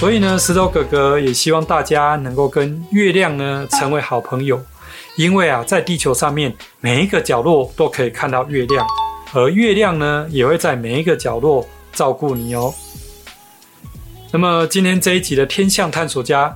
[0.04, 4.62] 所以呢，石头哥哥也希望大家能够跟月亮呢成为好朋友，
[5.16, 8.86] 因为啊，在地球上面每一个角落都可以看到月亮，
[9.32, 12.74] 而月亮呢也会在每一个角落照顾你哦。
[14.34, 16.54] 那么今天这一集的天象探索家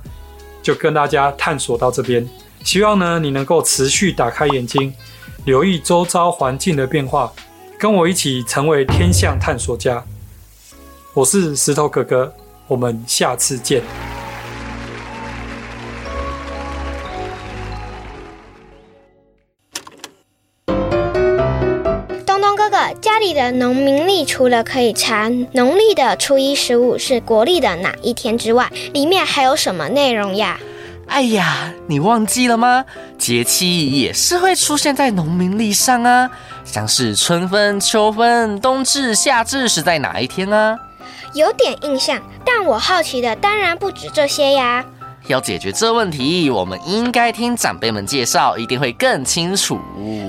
[0.61, 2.27] 就跟大家探索到这边，
[2.65, 4.93] 希望呢你能够持续打开眼睛。
[5.45, 7.31] 留意周遭环境的变化，
[7.79, 10.03] 跟我一起成为天象探索家。
[11.13, 12.35] 我是石头哥哥，
[12.67, 13.81] 我们下次见。
[22.25, 30.59] 东东哥哥，家里的农民历除了可以查农历的初一十五是国历的哪一天之外，里面还有什么内容呀？
[31.07, 32.83] 哎呀，你忘记了吗？
[33.17, 36.29] 节气也是会出现在农民历上啊，
[36.65, 40.77] 像是春分、秋分、冬至、夏至是在哪一天啊？
[41.33, 44.85] 有点印象，但我好奇的当然不止这些呀。
[45.27, 49.77] 要解决这问题，我们应该听长辈们介绍，一定会更清楚。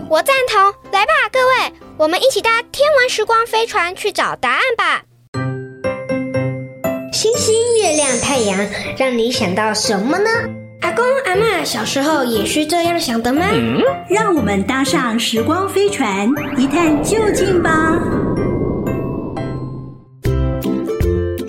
[0.08, 5.02] 我赞同，来吧，各位，我们一起搭天文时光飞船去找答案吧。
[7.12, 10.28] 星星、月亮、太阳，让你想到什么呢？
[10.80, 13.46] 阿公阿嬷小时候也是这样想的吗？
[13.52, 17.70] 嗯，让我们搭上时光飞船，一探究竟吧！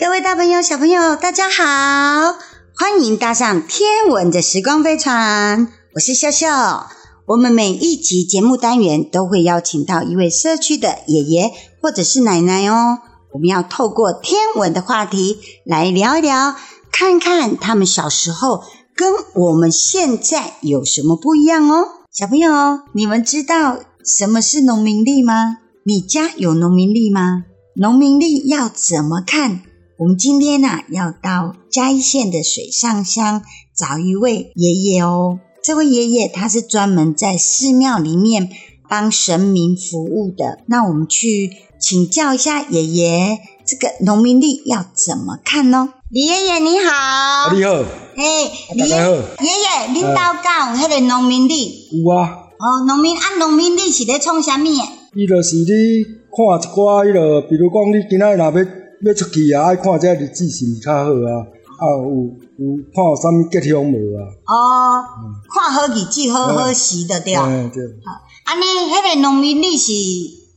[0.10, 2.36] 各位大朋友、小朋友，大家好，
[2.76, 5.72] 欢迎搭上天文的时光飞船。
[5.94, 6.90] 我是笑笑。
[7.28, 12.98] 我们每一集节目单元都会邀请到一位社区的爷爷或者是奶奶哦。
[13.34, 16.56] 我们要透过天文的话题来聊一聊，
[16.92, 18.64] 看看他们小时候。
[18.96, 21.86] 跟我们现在有什么不一样哦？
[22.12, 25.58] 小朋友，你们知道什么是农民历吗？
[25.84, 27.44] 你家有农民历吗？
[27.76, 29.62] 农民历要怎么看？
[30.00, 33.44] 我们今天呢、啊，要到嘉义县的水上乡
[33.76, 35.42] 找一位爷爷哦。
[35.62, 38.48] 这位爷爷他是专门在寺庙里面
[38.88, 40.60] 帮神明服务的。
[40.68, 45.90] 那我们去请教一下爷爷，这个农民历要怎么看呢？
[46.10, 47.74] 李爷爷你好，啊、你好，
[48.16, 51.90] 哎，李爷爷，爷爷，恁家有迄个农民历？
[52.02, 52.48] 有啊。
[52.58, 54.66] 哦，农民啊，农民历是咧创啥物？
[55.14, 61.48] 伊就是你看一寡迄个，比如讲你今仔若要要出去啊，爱看这日子是毋较好啊，
[61.80, 64.28] 啊有有看有啥物吉凶无啊？
[64.46, 67.34] 哦，嗯、看好日子好好时的对。
[67.36, 67.84] 嗯，对。
[68.04, 69.94] 好，安尼迄个农民历是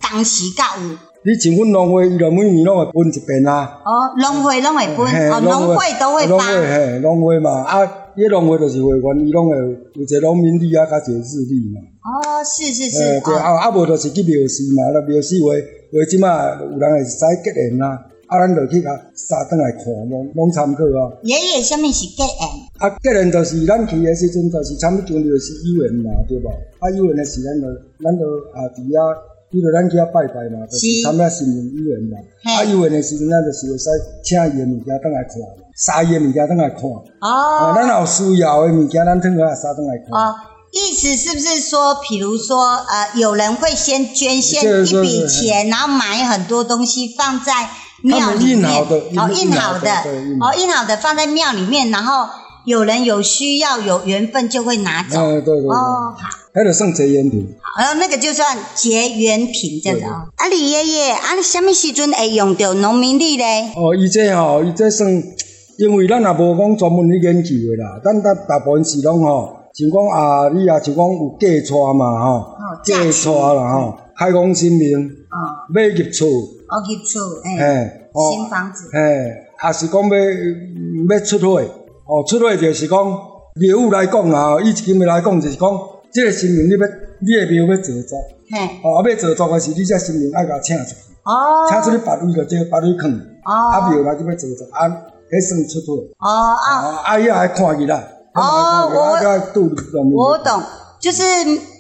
[0.01, 0.97] 当时甲有。
[1.25, 3.79] 你像阮农会，伊就每年拢会分一遍啊。
[3.85, 6.29] 哦，农会拢会分，哦，农会都会发。
[6.29, 7.79] 农会嘿，农会嘛，啊，
[8.17, 11.81] 伊农会就是会员，伊拢会有一个农民历啊，甲一个日历嘛。
[12.03, 13.21] 哦，是是是。
[13.25, 16.27] 对，啊啊无就是去庙市嘛，那庙市话话即马
[16.61, 18.03] 有人会使结缘啊，
[18.33, 21.13] 啊，咱就去甲三转来看，拢拢参考啊。
[21.23, 22.49] 爷爷，啥物是结缘？
[22.79, 26.51] 啊，结缘就是咱去的时阵，就是参不多就是有缘嘛，对吧？
[26.81, 27.67] 啊，有缘的时阵就
[28.03, 28.25] 咱就
[28.57, 28.97] 啊伫遐。
[29.53, 32.17] 比如咱去遐拜拜嘛，就是参加新年有缘嘛。
[32.45, 33.91] 啊，有缘的时阵，咱就是会使
[34.25, 35.37] 请伊的物件转来看，
[35.77, 36.81] 杀伊的物件转来看。
[36.81, 37.75] 哦。
[37.77, 40.09] 咱有需要的物件，咱转来杀转来看。
[40.17, 40.35] 哦，
[40.73, 47.53] 意思是不是说，比如说，呃，有人会先捐献一笔钱，然后买很多东西放在
[48.03, 48.71] 庙里面。
[49.17, 49.91] 哦，印好的。
[50.41, 52.29] 哦，印好的放在庙里面，然后
[52.65, 55.19] 有人有需要、有缘分就会拿走。
[55.31, 55.69] 对对对。
[55.71, 56.29] 哦，好。
[56.55, 60.29] 那就算结缘品，好，那个就算结缘品这样子哦。
[60.37, 63.73] 啊，李爷爷，啊，你什么时阵会用到农民历咧？
[63.75, 65.11] 哦，伊这吼，伊这算，
[65.79, 72.45] 因为咱也无讲专门去研究的啦，咱大大部分是拢吼，像讲啊，你啊，像讲有嫁娶嘛吼，
[72.85, 75.37] 嫁娶啦吼，开工新明，哦，
[75.73, 76.27] 买入厝，
[76.73, 78.99] 哦，入厝，哎，嘿，哦新房子，嘿，
[79.63, 80.17] 也是讲要
[81.19, 81.61] 要出货，
[82.07, 82.97] 哦，出货就是讲
[83.61, 85.69] 业务来讲啊，以今日来讲就是讲，
[86.11, 86.79] 这个新明你要
[87.21, 88.19] 你的庙要做作，
[88.51, 90.95] 嘿，哦，要做作的是你这新明爱甲请出去，
[91.25, 94.89] 哦，请出去别位就这个别位囥，哦，啊庙来就要做作，啊，
[95.29, 98.03] 迄算出货，哦啊，啊伊也爱看伊啦，
[98.33, 100.63] 哦，我我我懂，
[100.99, 101.23] 就是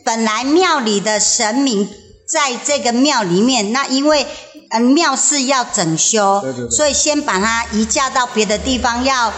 [0.04, 1.88] 本来庙里的神明
[2.30, 4.26] 在这个庙里面，那因为
[4.74, 9.32] 嗯庙是要整修，对对对，所以先把它移嫁到别的地方，要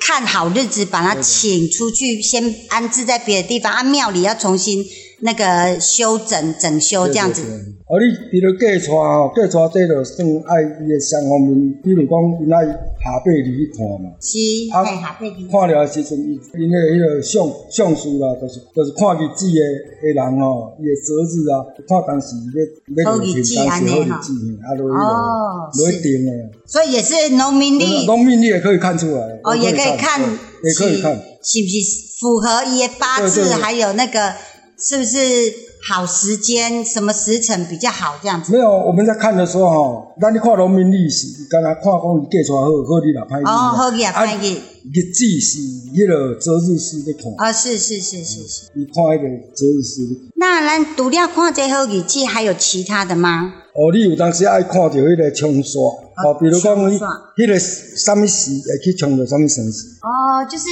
[0.00, 4.84] 看好日子把它请出去，先安置在别的地方，啊庙里要重新
[5.20, 7.42] 那个修整整修这样子。
[7.42, 12.60] 对对对哦，你比如嫁娶吼，嫁娶这就算爱伊的双方面，比如讲因爱
[13.00, 14.12] 下辈子去看嘛。
[14.20, 14.36] 是，
[14.70, 15.48] 啊，下辈子。
[15.50, 19.60] 看了的时阵，伊因的迄个相相书啦，就是就是看日子的
[20.02, 22.60] 的人吼，伊的择日啊，看当时要
[23.04, 26.32] 要落天，当时好日子，啊，落去落去定的。
[26.66, 28.04] 所以也是农民历。
[28.04, 29.40] 农民历也可以看出来。
[29.44, 34.34] 哦，也可以看，也可以看，是不是符合伊的八字，还有那个
[34.78, 35.18] 是不是？
[35.88, 38.18] 好时间，什么时辰比较好？
[38.20, 38.52] 这样子。
[38.52, 43.44] 没有，我们在看的时候哈，那你看农民历是，刚才看讲你嫁出来好，好日啊，歹日。
[43.44, 44.58] 哦，好日啊，歹日。
[44.90, 45.60] 日子是
[45.94, 47.32] 迄个择日师在看。
[47.38, 48.62] 啊，是是是是是。
[48.74, 50.02] 你看迄个择日师。
[50.34, 53.54] 那咱除了看这好日子，还有其他的吗？
[53.76, 59.86] 哦，你有当时爱看到迄个冲煞，哦，比如讲，迄个什么时会去冲到什么生时。
[60.02, 60.64] 哦，就是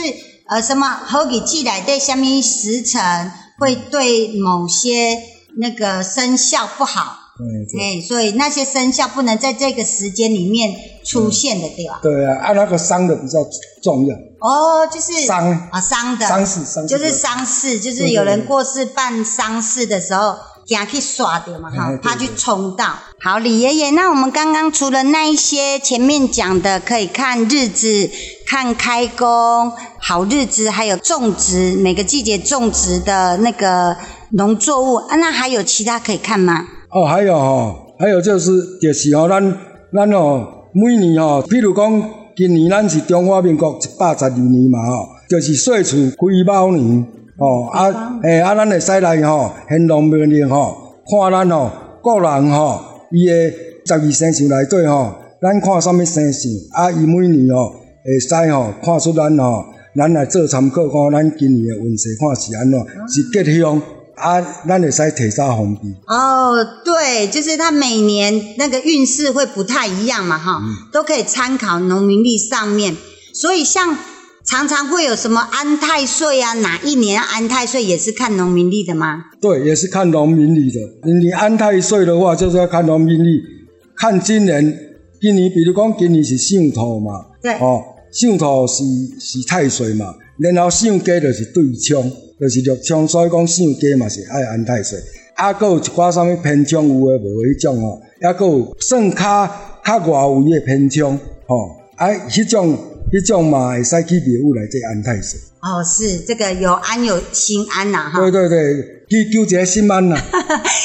[0.48, 3.00] 呃，什么好日子内底什么时辰？
[3.58, 5.18] 会对某些
[5.56, 12.00] 那个生肖不好，对，哎，所以那些生肖不能在这个时间里面出现的，对吧？
[12.02, 13.38] 对啊，啊那个伤的比较
[13.82, 14.16] 重要。
[14.40, 15.50] 哦，就是伤。
[15.70, 20.36] 啊，伤的，伤事，伤就是伤事，就是有人过世办丧事的时候，
[20.66, 22.94] 惊去刷掉嘛，哈，怕去冲到。
[23.20, 28.10] 好，李爷爷，那我们刚刚除了那一些前面讲的，可以看日子。
[28.48, 33.96] 看开工好日子，还有种植每个季节种植的那个
[34.30, 36.64] 农作物啊，那还有其他可以看吗？
[36.90, 39.42] 哦，还有哦，还有就是就是哦，咱
[39.92, 47.04] 咱哦，每年哦，比如讲今年咱是中华民国一百十二年嘛哦，就是岁初癸卯年
[47.38, 50.76] 哦，啊，诶、欸，啊，咱会使来吼，献农民历吼，
[51.08, 51.70] 看咱吼，
[52.02, 52.80] 个人吼，
[53.12, 57.74] 伊诶十二生肖内底吼，咱看啥物生肖，啊，伊每年吼。
[58.06, 59.64] 会使吼看出咱吼，
[59.96, 62.78] 咱来做参考，看咱今年的运势看是安怎，
[63.08, 63.82] 是吉凶
[64.14, 65.92] 啊，咱会使提早封闭。
[66.06, 72.94] 哦，对，就是他每年那个运势会不太一样嘛，哈、嗯，都可以参考农民历上面。
[73.34, 73.96] 所以像
[74.46, 79.24] 常常会有什么安太岁啊，哪一年安太岁也是看农民历的吗？
[79.40, 80.80] 对，也是看农民历的。
[81.02, 83.42] 你安太岁的话，就是要看农民历，
[83.96, 84.78] 看今年，
[85.20, 87.82] 今年比如讲今年是上土嘛，对，哦。
[88.12, 88.84] 上土是
[89.18, 94.96] 是太岁嘛，然后上家就是对冲，就是六冲，所以讲上家嘛是爱安太岁。
[95.34, 99.50] 啊，佫有一寡啥物偏冲有诶无迄种哦，抑佫有算较
[99.84, 102.78] 较外围诶偏冲吼，啊，迄种
[103.20, 105.40] 迄种嘛会使去庙宇来做安太岁。
[105.62, 108.20] 哦，是这个有安有心安呐，哈。
[108.20, 108.58] 对对对，
[109.08, 110.16] 去求一个心安呐。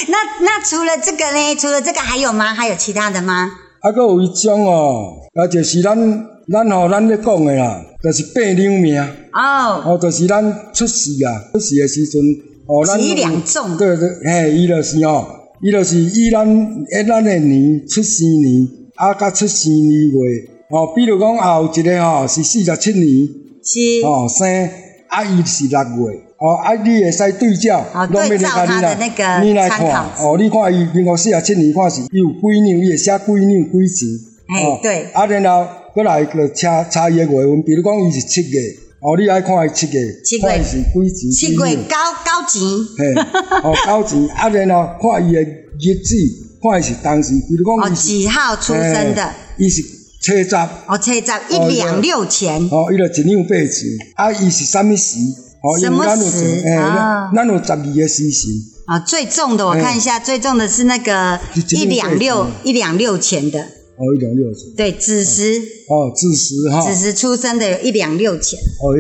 [0.07, 1.55] 那那除了这个呢？
[1.55, 2.53] 除了这个还有吗？
[2.53, 3.51] 还有其他的吗？
[3.81, 6.27] 啊，阁有一种哦，啊，就是咱。
[6.51, 8.99] 咱吼，咱咧讲的啦，就是八两命
[9.31, 12.19] 哦，哦，就是咱出世啊，出世的时阵，
[12.67, 15.25] 哦，咱几两重，对对，嘿，伊就是哦，
[15.61, 16.45] 伊就是以咱
[16.91, 23.27] 诶咱的年出生年，啊，甲出生年月，哦，比如讲后一个吼是四十七年，
[23.63, 24.69] 是，哦生，
[25.07, 34.09] 啊，伊是六月，哦，啊，你会使对照，哦，对照他的那个参考，哦，你看伊民国四十七年看是伊有几年，伊会写几年几钱，
[34.55, 35.67] 哎，对，啊，然后。
[35.93, 38.61] 过来个查查伊个月份，比如讲伊是七月，
[39.01, 40.63] 哦，你爱看伊七月，七月。
[40.63, 41.29] 是几钱？
[41.29, 42.61] 七月九九钱，
[42.97, 43.13] 嘿，
[43.61, 46.15] 哦，九钱，啊，然后看伊个日子，
[46.63, 49.29] 看伊是当时，比如讲哦，几号出生的？
[49.57, 49.81] 伊是
[50.21, 55.17] 七十，哦，七十一两六钱，哦，伊就一两八钱，啊，伊是什么时？
[55.63, 56.67] 哦，什么时？
[56.77, 58.51] 啊，咱有十二个时辰。
[58.85, 61.39] 啊，最重的我看一下，最重的是那个
[61.71, 63.59] 一两六一两六钱的。
[63.61, 64.69] 哦，一两六钱。
[64.77, 65.59] 对，子时。
[65.89, 66.81] 哦，子时哈。
[66.81, 68.59] 子时出生的有一两六钱。
[68.59, 68.93] 哦，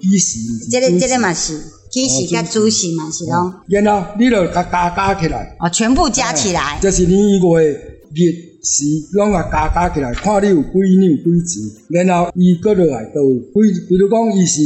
[0.00, 0.38] 伊己时。
[0.70, 1.58] 这个这个嘛是，
[1.90, 3.54] 己时跟子时嘛是喽。
[3.68, 5.56] 然后你就加加加起来。
[5.60, 6.78] 哦，全部加起来。
[6.82, 7.70] 这是年月
[8.14, 14.62] 日时拢啊加加起来，看你有几两几钱，然后伊搁落来都有几，比如讲伊是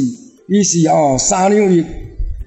[0.49, 1.84] 伊是哦三两日，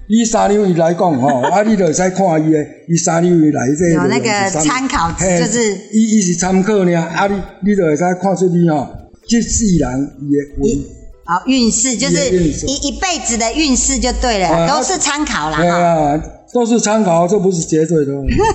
[0.08, 7.34] 以三两位来讲吼， 啊，你就会使看伊诶，伊三两位来这有那个参考，就是伊伊是参考呢，啊，你
[7.68, 8.86] 你就会使看出你吼，
[9.28, 10.84] 即世人伊诶运，
[11.24, 15.58] 好运势就是一一辈子的运势就对了，啊、都是参考啦。
[15.58, 16.22] 对啊，
[16.52, 18.12] 都是参考，这不是绝对的。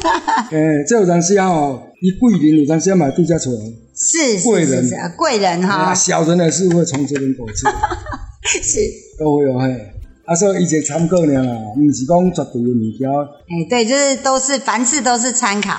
[0.51, 3.51] 哎，这有阵时吼，伊贵人有阵时买度假村，
[3.95, 4.87] 是贵人，
[5.17, 7.65] 贵人哈，小人的是会从这边过去，
[8.61, 8.79] 是
[9.17, 9.75] 都会有嘿。
[10.23, 11.33] 啊，所以一个参考呢，
[11.73, 13.09] 不是讲绝对的物件。
[13.09, 15.73] 哎，对，就是都是凡事都是参考。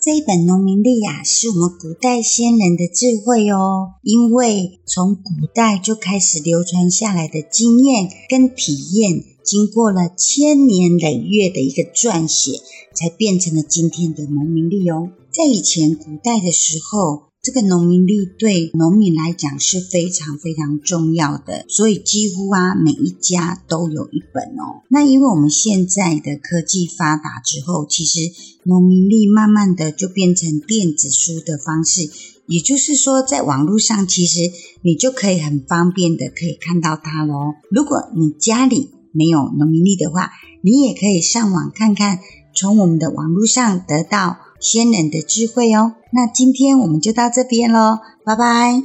[0.00, 3.94] 这一本农民历呀，是我们古代先人的智慧哦。
[4.02, 12.60] 因为从古代就开始流传下来的经验跟体验，经过了千年累月的一个撰写，
[12.94, 15.08] 才变成了今天的农民历哦。
[15.34, 24.86] 在以前古代的时候，这个农民历对农民来讲是非常非常重要的，所以几乎啊每一家都有一本哦。
[24.88, 28.20] 那因为我们现在的科技发达之后，其实
[28.62, 32.08] 农民历慢慢的就变成电子书的方式，
[32.46, 34.38] 也就是说在网络上其实
[34.82, 37.54] 你就可以很方便的可以看到它喽。
[37.72, 40.30] 如果你家里没有农民历的话，
[40.62, 42.20] 你也可以上网看看，
[42.54, 44.36] 从我们的网络上得到。
[44.64, 48.82] 先人的智慧哦，那今天我们就到这边喽，拜拜。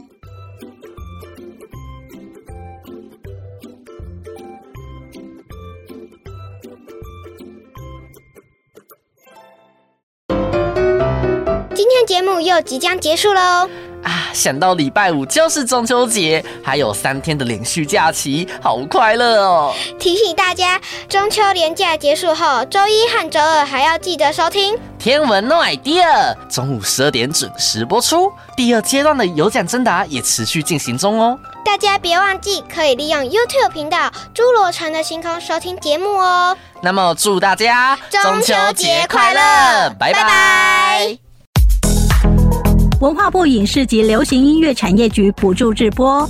[11.73, 13.69] 今天节目又即将结束喽。
[14.29, 19.73] 啊，想到礼拜五就是中秋节，还有三天的连续假期，好快乐哦！
[19.99, 28.31] 提醒大家，中秋连假结束后，周一和周二还要记得收听《天文 No idea》，中午十二点准时播出。
[28.55, 33.97] 第二阶段的有奖征答也持续进行中哦，大家别忘记可以利用 YouTube 频道
[34.35, 36.55] 《侏罗城的星空》收听节目哦。
[36.81, 40.21] 那么祝大家中秋节快乐，拜拜。
[40.21, 41.28] 拜拜
[42.99, 46.27] 文化部影视及流行音乐产业局补助直播。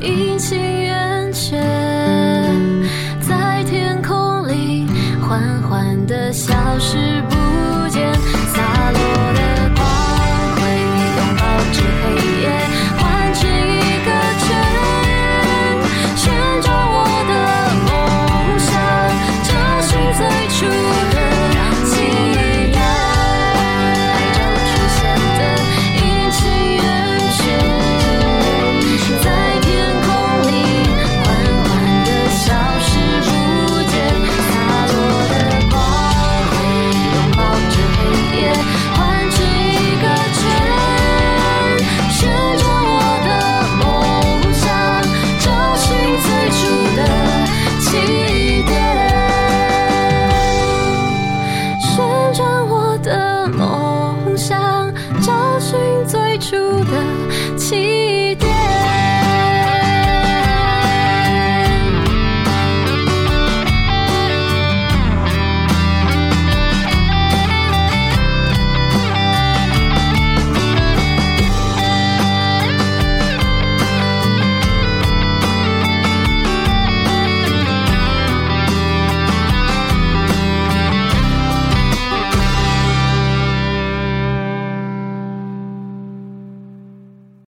[0.00, 1.56] 阴晴圆缺
[3.20, 4.86] 在天空里
[5.20, 7.37] 缓缓的消失不